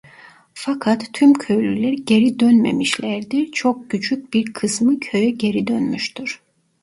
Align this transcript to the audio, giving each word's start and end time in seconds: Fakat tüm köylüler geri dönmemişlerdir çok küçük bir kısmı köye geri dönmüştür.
Fakat 0.53 1.09
tüm 1.13 1.33
köylüler 1.33 1.93
geri 1.93 2.39
dönmemişlerdir 2.39 3.51
çok 3.51 3.89
küçük 3.91 4.33
bir 4.33 4.53
kısmı 4.53 4.99
köye 4.99 5.29
geri 5.29 5.67
dönmüştür. 5.67 6.41